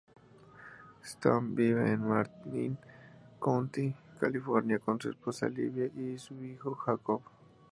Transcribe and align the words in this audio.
Stone 1.03 1.53
vive 1.55 1.77
en 1.91 2.07
Marin 2.09 2.75
County, 3.39 3.93
California 4.19 4.79
con 4.79 4.99
su 4.99 5.11
esposa 5.11 5.47
Livia 5.47 5.85
y 5.95 6.17
su 6.17 6.33
hijo 6.43 6.73
Jacob. 6.73 7.21